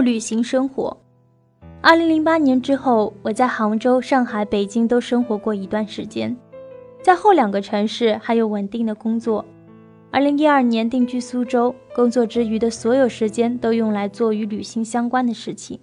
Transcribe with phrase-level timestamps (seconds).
[0.00, 0.96] 旅行生活。
[1.82, 6.36] 二零零八年之后，我在杭州、上海、北京都生活过一段时间，
[7.02, 9.44] 在后两个城市还有稳定的工作。
[10.10, 15.78] 二零一二年定居苏州，工作之余的所有时间都用来做与旅行相关的事情。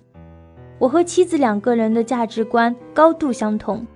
[0.78, 3.88] 我和妻子两个人的价值观高度相同，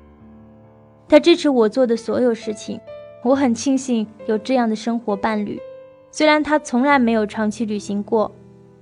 [1.08, 2.80] 他支持我做的所有事情。
[3.24, 5.60] 我很庆幸有这样的生活伴侣，
[6.10, 8.32] 虽然他从来没有长期旅行过，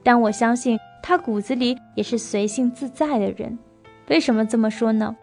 [0.02, 3.58] 但我相信他骨子里也是随性自在的人。
[4.08, 5.16] 为什么这么说呢？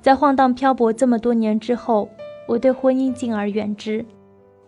[0.00, 2.08] 在晃荡漂泊这么多年之后，
[2.46, 4.04] 我对婚姻敬而远之。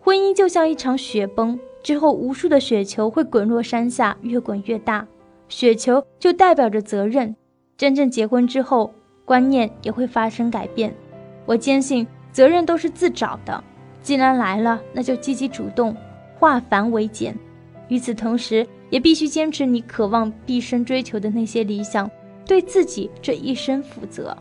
[0.01, 5.07] 婚姻就像一场雪崩，之后无数的雪球会滚落山下，越滚越大。
[5.47, 7.35] 雪球就代表着责任。
[7.77, 8.93] 真正结婚之后，
[9.25, 10.93] 观念也会发生改变。
[11.45, 13.63] 我坚信，责任都是自找的。
[14.01, 15.95] 既然来了，那就积极主动，
[16.37, 17.35] 化繁为简。
[17.87, 22.07] 与此同时，也必须坚持你渴望毕生追求的那些理想，
[22.45, 24.37] 对自己这一生负责。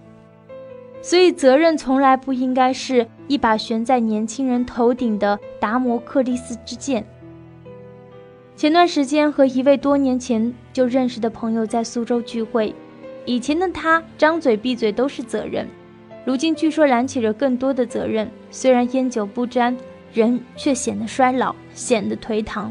[1.00, 7.02] 所以，责任从来不应该是一把悬在年轻人头顶的达摩克利斯之剑。
[8.54, 12.74] 前段时间和一位多年前就认识的朋友在苏州聚会。
[13.24, 15.66] 以前的他张嘴闭嘴都是责任，
[16.26, 18.30] 如今据说燃起了更多的责任。
[18.50, 19.74] 虽然烟酒不沾，
[20.12, 22.70] 人却显得衰老，显得颓唐。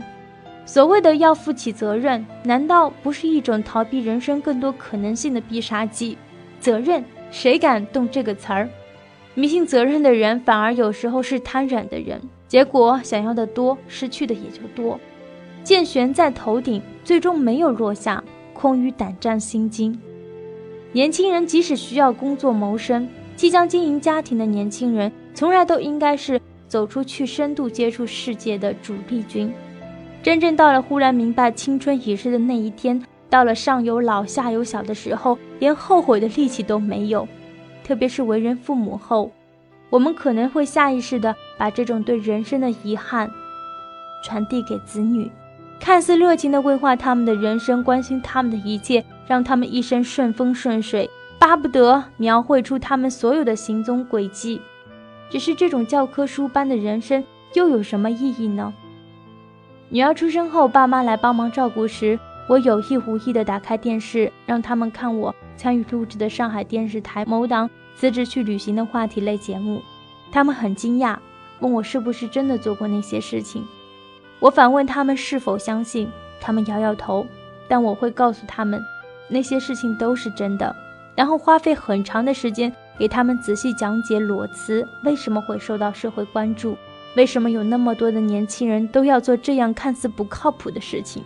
[0.70, 6.16] 所谓的要负起责任，难道不是一种逃避人生更多可能性的必杀技？
[6.60, 8.70] 责任，谁敢动这个词儿？
[9.34, 12.22] 迷信责任的人，反而有时候是贪婪的人。
[12.48, 15.00] 结果想要的多，失去的也就多。
[15.64, 20.00] 剑悬在头顶，最终没有落下，空余胆战心惊。
[20.92, 29.52] 年轻人即使需要工作谋生，即将经营家庭的年轻人，从来都应该是走出去、深度接触世界的主力军。
[30.22, 37.28] 真正到了忽然明白青春已逝的那一天，到了上有老下有小的时候，连后悔的力气都没有。
[37.84, 39.32] 特别是为人父母后，
[39.90, 43.32] 我们可能会下意识地把这种对人生的遗憾
[44.24, 45.32] 传递给子女。
[45.80, 51.10] 看似热情地规划他们的人生，关心他们的一切，让他们一生顺风顺水，
[51.40, 54.62] 巴不得描绘出他们所有的行踪轨迹。
[55.30, 58.74] 只是这种教科书般的人生又有什么意义呢？
[59.92, 69.82] 女儿出生后，爸妈来帮忙照顾时，我有意无意地打开电视，让他们看我参与录制的上海电视台某档辞职去旅行的话题类节目。
[70.32, 71.18] 他们很惊讶，
[71.60, 73.66] 问我是不是真的做过那些事情。
[74.40, 76.08] 我反问他们是否相信，
[76.40, 77.26] 他们摇摇头。
[77.68, 78.80] 但我会告诉他们，
[79.28, 80.76] 那些事情都是真的。
[81.16, 86.78] 然后花费很长的时间给他们仔细讲解裸辞为什么会受到社会关注，
[87.16, 91.24] 为什么有那么多的年轻人都要做这样看似不靠谱的事情。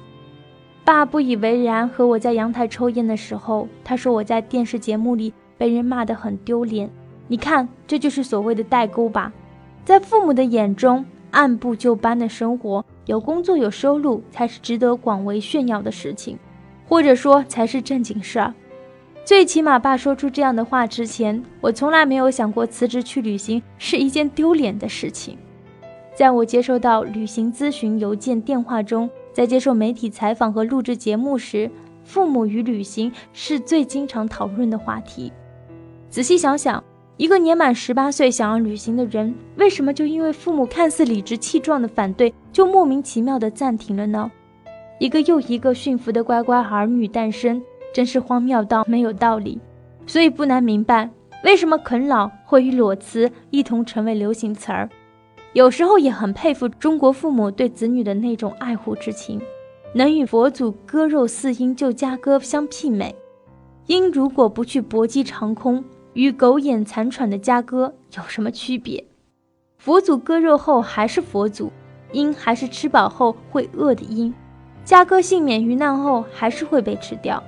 [0.85, 6.89] 爸不以为然，和我在阳台抽烟的时候，他说我在电视节目里被人骂得很丢脸。
[7.27, 9.31] 你看，这就是所谓的代沟吧，
[9.85, 12.83] 在父母的眼中，按部就班的生活。
[13.05, 16.37] 有工作有收入才是值得广为炫耀的事情，
[16.87, 18.53] 或者说才是正经事儿。
[19.25, 25.37] 最起码，爸说出这样的话之前，我从来没有想过辞职去旅行是一件丢脸的事情。
[26.13, 31.69] 在我接收到旅行咨询邮件、电话中，在接受媒体采访和录制节目时，
[32.03, 35.31] 父母与旅行是最经常讨论的话题。
[36.09, 36.83] 仔细想想。
[37.15, 44.31] 一个年满十八岁想要旅行的人，为什么就因为父母看似理直气壮的反对，就莫名其妙的暂停了呢？
[44.97, 47.61] 一个又一个驯服的乖乖儿女诞生，
[47.93, 49.59] 真是荒谬到没有道理。
[50.07, 51.07] 所以不难明白，
[51.43, 54.89] 为什么啃老会与裸辞一同成为流行词儿。
[55.53, 59.41] 有时候也很佩服中国父母对子女的那种爱护之情，
[59.93, 63.15] 能与佛祖割肉饲鹰救家鸽相媲美。
[63.87, 65.83] 鹰如果不去搏击长空。
[66.13, 69.03] 与狗眼残喘的家哥有什么区别？
[69.79, 71.71] 佛祖割肉后还是佛祖，
[72.11, 74.31] 鹰还是吃饱后会饿的鹰，
[74.85, 77.43] 家哥幸免于难后还是会被吃掉。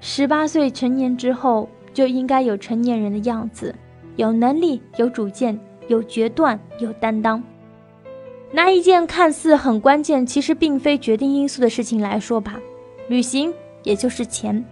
[0.00, 3.74] 十八岁成年之后就应该有成年人的样子，
[4.16, 7.42] 有能力、有主见、有决断、有担当。
[8.52, 12.60] 拿一件看似很关键，其实并非决定因素的事情来说吧，
[13.08, 13.52] 旅行
[13.82, 14.64] 也就是钱，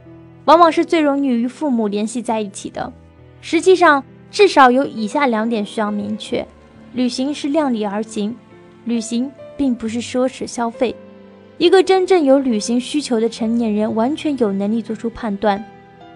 [0.44, 2.92] 往往是最容易与父母联系在一起的。
[3.40, 6.46] 实际上，至少有以下两点需要明确：
[6.92, 8.36] 旅行是量力而行，
[8.84, 10.94] 旅行并不是奢侈消费。
[11.58, 15.62] 一个真正有旅行需求的成年人，完全有能力做出判断。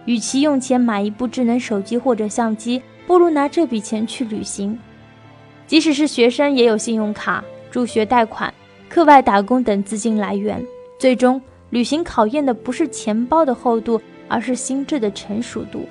[0.05, 4.79] 与其用钱买一部智能手机或者相机，不如拿这笔钱去旅行。
[5.67, 8.53] 即使是学生，也有信用卡、助学贷款、
[8.89, 10.65] 课外打工等资金来源。
[10.99, 15.87] 最终，旅行考验的不是钱包的厚度，而是心智的成熟度。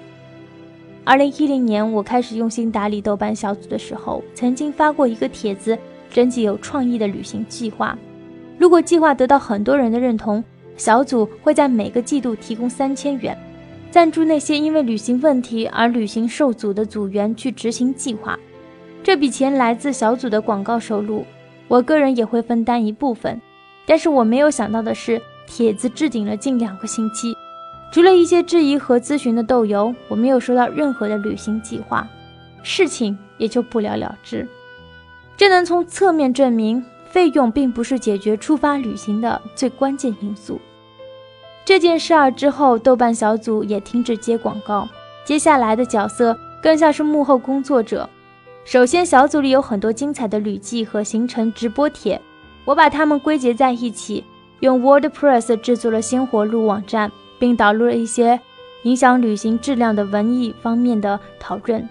[1.04, 5.78] 二零一零年，我开始用心打理豆瓣小组的时候，曾经发过一个帖子，
[6.10, 7.98] 征集有创意的旅行计划。
[8.58, 10.44] 如果计划得到很多人的认同，
[10.78, 13.38] 小组会在每个季度提供三千元，
[13.96, 18.38] 赞助那些因为旅行问题而旅行受阻的组员去执行计划。
[19.02, 21.26] 这笔钱来自小组的广告收入，
[21.70, 23.42] 我个人也会分担一部分。
[23.86, 27.34] 但是我没有想到的是，帖子置顶了近两个星期。
[27.90, 32.06] 除了一些质疑和咨询的豆油，我没有收到任何的旅行计划，
[32.64, 34.46] 事情也就不了了之。
[35.38, 40.60] 这能从侧面证明，费用并不是解决出发旅行的最关键因素。
[41.66, 44.88] 这件事儿之后，豆瓣小组也停止接广告，
[45.26, 48.08] 接下来的角色更像是幕后工作者。
[48.64, 52.22] 首先，小组里有很多精彩的旅记和行程直播帖，
[52.64, 54.24] 我把它们归结在一起，
[54.60, 57.12] 用 WordPress 制作了鲜活路网站。
[57.38, 58.40] 并导入了一些
[58.84, 61.88] 影响旅行质量的文艺方面的讨论。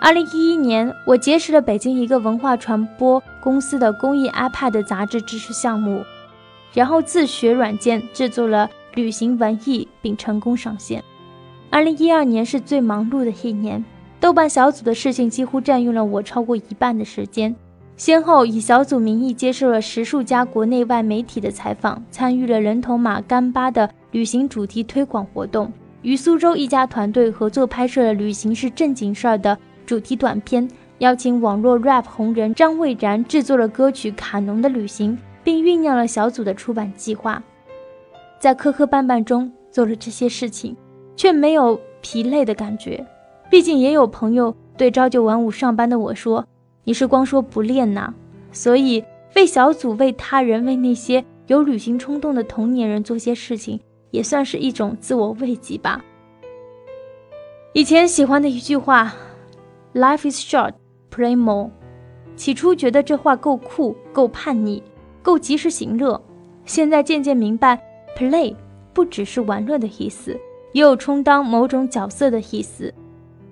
[0.00, 6.04] 二零一一年，我结识了北京一个文化传播公司的公益 iPad 杂志知识项目，
[6.72, 11.02] 然后自学软件制作了旅行文艺，并成功上线。
[11.70, 13.84] 二零一二年是最忙碌的一年，
[14.18, 17.54] 豆瓣小组的事情几乎占用了我超过一半的时间。
[17.96, 25.72] 先后以小组名义接受了十数家国内外媒体的采访，参与了人头马干巴的旅行主题推广活动，
[26.02, 30.68] 与苏州一家团队合作拍摄了“旅行是正经事儿”的主题短片，
[30.98, 35.12] 邀请网络 rap 红人张蔚然制作了歌曲《卡农的旅行》，
[35.48, 37.42] 并酝酿了小组的出版计划。
[38.38, 40.76] 在磕磕绊绊中做了这些事情，
[41.16, 43.02] 却没有疲累的感觉。
[43.48, 46.46] 毕竟也有朋友对朝九晚五上班的我说。
[46.84, 48.12] 你是光说不练呐，
[48.52, 49.02] 所以
[49.36, 53.80] 为小组、为他人、为那些有旅行冲动的同年人做些事情，
[54.10, 56.04] 也算是一种自我慰藉吧。
[57.72, 59.14] 以前喜欢的一句话
[59.94, 60.74] ，“Life is short,
[61.10, 61.70] play more”，
[62.36, 64.82] 起初觉得这话够酷、够叛逆、
[65.28, 66.18] 够及时行乐，
[66.64, 67.78] 现在渐渐明白
[68.16, 68.56] ，“play”
[68.94, 70.34] 不只是玩乐的意思，
[70.72, 72.90] 也有充当某种角色的意思。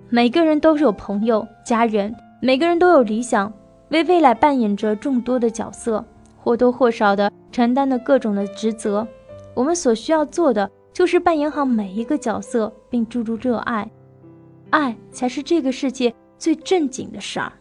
[0.09, 2.17] 每个人都是有朋友、家人。
[2.41, 3.53] 每个人都有理想，
[3.91, 6.03] 为未来扮演着众多的角色，
[6.39, 9.07] 或多或少的承担着各种的职责。
[9.53, 13.87] 我们所需要做的，就是扮演好每一个角色，并注入热爱。
[14.71, 17.53] 爱才是这个世界最正经的事儿。